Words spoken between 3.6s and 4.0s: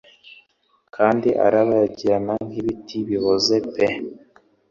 pe